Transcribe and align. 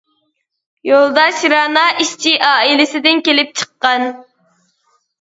يولداش 0.89 1.43
رەنا 1.53 1.85
ئىشچى 2.01 2.35
ئائىلىسىدىن 2.49 3.25
كېلىپ 3.31 3.57
چىققان. 3.63 4.11